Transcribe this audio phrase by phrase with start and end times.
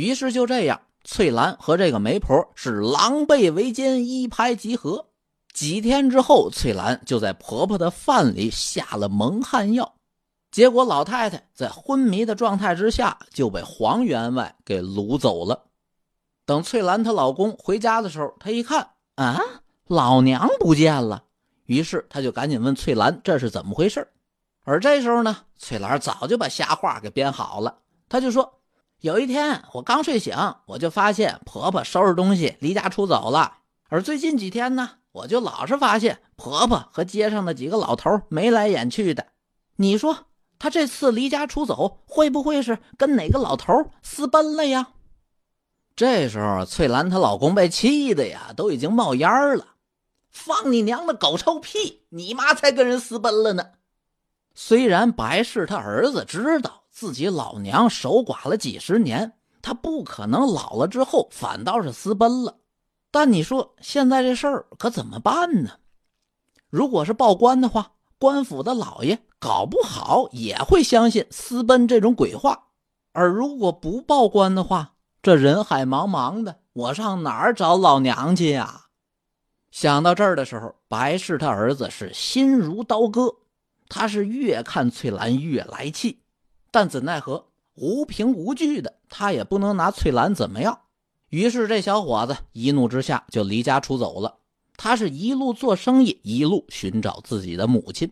[0.00, 5.08] 于是就这样，翠兰和这个媒婆是狼狈为奸，一拍即合。
[5.52, 9.96] 几天之后，翠兰就在婆婆的饭里下了蒙汗药，
[10.50, 15.66] 结果老太太在昏迷的状态之下就被黄员外给掳走了。
[16.46, 19.38] 等翠兰她老公回家的时候，她一看啊，
[19.86, 21.24] 老娘不见了，
[21.66, 24.08] 于是她就赶紧问翠兰这是怎么回事
[24.64, 28.59] 而这时候呢，翠兰早就把瞎话给编好了，她就说。
[29.00, 30.36] 有一天，我刚睡醒，
[30.66, 33.58] 我就发现婆婆收拾东西离家出走了。
[33.88, 39.28] 而最近几天呢，我就老是发现婆婆和街上的几个老头眉来眼去的。
[39.76, 40.26] 你说
[40.58, 44.88] 她这次离家出走，会不会是跟哪个老头私奔了呀？
[45.96, 49.66] 这时候，翠兰她老公被气的呀，都已经冒烟了。
[50.30, 52.02] 放你娘的狗臭屁！
[52.10, 53.70] 你妈才跟人私奔了呢。
[54.54, 56.79] 虽然白氏他儿子知道。
[57.00, 59.32] 自己老娘守寡了几十年，
[59.62, 62.58] 她不可能老了之后反倒是私奔了。
[63.10, 65.78] 但你说现在这事儿可怎么办呢？
[66.68, 72.66] 如果是报官的话，官府的老爷搞不好也会相信私奔这种鬼话。
[73.12, 78.88] 而如果不报官的话，这人海茫茫的，我上哪儿找老娘去呀？
[79.70, 83.36] 想到这儿的时候，白氏他儿子是心如刀割，
[83.88, 86.20] 他是越看翠兰越来气。
[86.70, 90.80] 但怎奈何无凭无据的，他也不能拿翠兰怎么样。
[91.28, 94.38] 于是这小伙子一怒之下就离家出走了。
[94.76, 98.10] 他是一路做生意，一路寻找自己的母亲。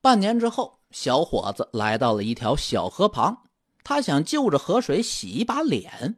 [0.00, 3.44] 半年之后，小伙子来到了一条小河旁，
[3.82, 6.16] 他想就着河水洗一把脸。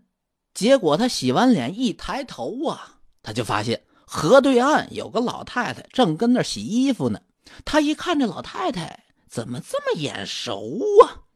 [0.53, 7.21] 结果他洗完脸一抬头啊，他就发现河对岸有个老太太正跟那洗衣服呢。
[7.65, 11.30] 他一看这老太太怎么这么眼熟啊？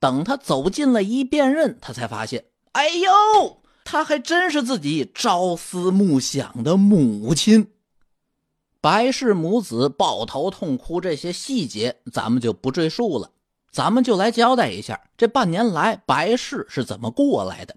[0.00, 7.72] 等他走近了一辨认，他才发现，哎呦，他还真是自己朝思暮想的母亲。
[8.80, 13.32] 白氏母子抱头痛哭，这些细节咱们就不赘述了，
[13.72, 17.74] 咱们就来交代一下这半年来白氏是怎么过来的。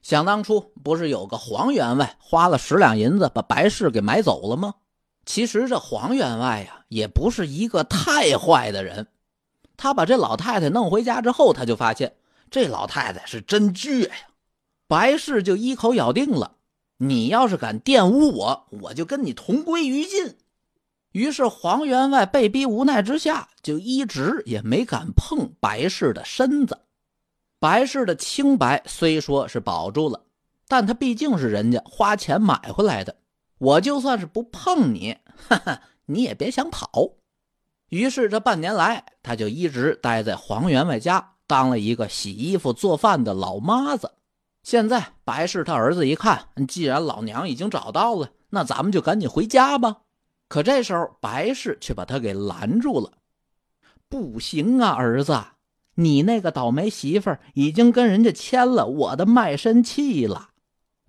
[0.00, 4.76] 想当初不是有个黄员外花了十两银子把白氏给买走了吗？
[5.26, 9.08] 其实这黄员外呀，也不是一个太坏的人。
[9.82, 12.14] 他把这老太太弄回家之后，他就发现
[12.50, 14.14] 这老太太是真倔呀。
[14.86, 16.56] 白氏就一口咬定了
[17.00, 20.36] ：“你要是敢玷污我，我就跟你同归于尽。”
[21.12, 26.80] 于是黄员外被逼无奈之下，就一直也没敢碰白氏的身子。
[27.58, 30.24] 白氏的清白虽说是保住了，
[30.68, 33.16] 但他毕竟是人家花钱买回来的，
[33.56, 35.16] 我就算是不碰你，
[35.48, 37.14] 哈哈，你也别想跑。
[37.90, 44.12] 于是这半年来，他就一直待在黄员外家，当了一个洗衣服、做饭的老妈子。
[44.62, 49.98] 现在白氏他儿子一看，既然老娘已经找到了，那咱们就赶紧回家吧。
[50.48, 53.12] 可这时候白氏却把他给拦住了
[54.08, 55.38] ：“不行啊，儿子，
[55.94, 60.50] 你那个倒霉媳妇已经跟人家签了我的卖身契了。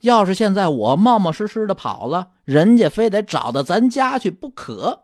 [0.02, 5.04] 要是现在我冒冒失失的跑了，人家非得找到咱家去不可。”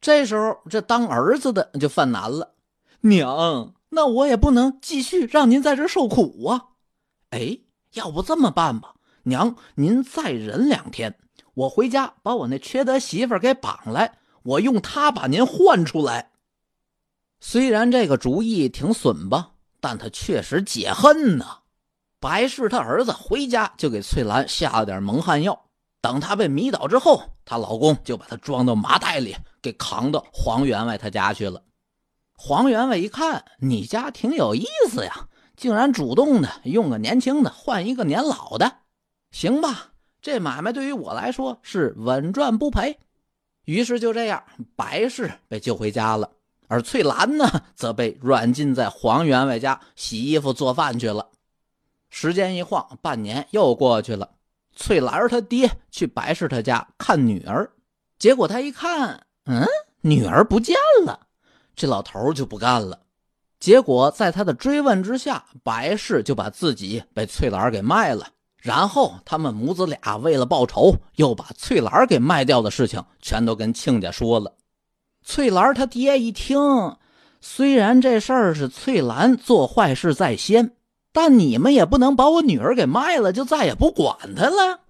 [0.00, 2.54] 这时候，这当儿子的就犯难了。
[3.02, 6.68] 娘，那我也不能继续让您在这受苦啊！
[7.30, 7.58] 哎，
[7.92, 8.94] 要不这么办吧，
[9.24, 11.18] 娘，您再忍两天，
[11.54, 16.30] 我回家把我那缺德媳妇给绑来，我用她把您换出来。
[17.40, 21.58] 虽然这个主意挺损吧，但他确实解恨呐。
[22.18, 25.66] 白氏他儿子回家就给翠兰下了点蒙汗药。
[26.02, 31.62] 等她被迷倒之后，她老公就把她装到麻袋里，给扛到黄员外他家去了。
[32.34, 38.78] 黄员外一看，你家挺有意思呀，竟然主动的用个年轻的换一个年老的，
[39.30, 42.98] 行吧，这买卖对于我来说是稳赚不赔。
[43.66, 44.42] 于是就这样，
[44.74, 46.30] 白氏被救回家了，
[46.66, 51.28] 而翠兰呢，则被软禁在黄员外家洗衣服做饭去了。
[52.08, 54.30] 时间一晃，半年又过去了。
[54.74, 57.70] 翠兰儿他爹去白氏他家看女儿，
[58.18, 59.66] 结果他一看，嗯，
[60.02, 61.26] 女儿不见了。
[61.74, 63.00] 这老头就不干了。
[63.58, 68.28] 结果在他的追问之下，白氏就把自己被翠兰给卖了。
[68.58, 74.54] 然后他们母子俩为了报仇，又把翠兰给卖掉的事情全都跟亲家说了。
[75.24, 76.96] 翠兰他爹一听，
[77.40, 80.76] 虽然这事儿是翠兰做坏事在先。
[81.12, 84.82] 但你们也不能把我女儿给卖了，就再也不管她了。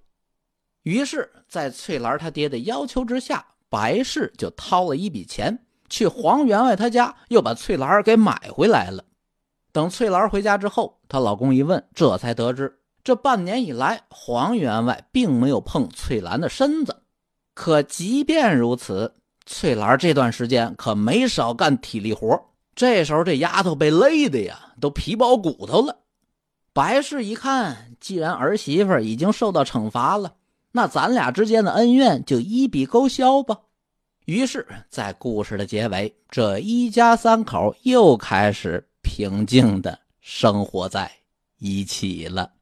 [0.83, 9.05] 于是，在翠兰他爹的要求之下，白氏就掏了一笔钱，去黄员外他家，又把翠兰给买回来了。
[9.73, 17.05] 等翠兰回家之后，她老公一问，这才得知这半年以来，黄员外并没有碰翠兰的身子。
[17.55, 19.15] 可即便如此，
[19.47, 22.39] 翠兰这段时间可没少干体力活。
[22.75, 25.99] 这时候，这丫头被累的呀，都皮包骨头了。
[26.73, 30.35] 白氏一看，既然儿媳妇已经受到惩罚了，
[30.73, 33.59] 那咱俩之间的恩怨就一笔勾销吧。
[34.27, 41.11] 于是，在故事的结尾，这一家三口又开始平静的生活在
[41.59, 42.53] 一起了。